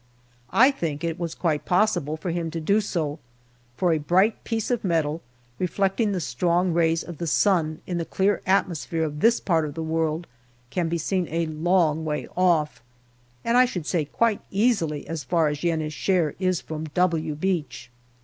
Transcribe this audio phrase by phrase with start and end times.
[0.55, 3.19] I think it was quite possible for him to do so,
[3.77, 5.21] for a bright piece of metal
[5.59, 9.75] reflecting the strong rays of the sun in the clear atmosphere of this part of
[9.75, 10.25] the world
[10.71, 12.81] can be seen a long way off,
[13.45, 16.85] and I should say quite easily as far off as Yen i Shehr is from
[16.85, 17.91] "W" Beach.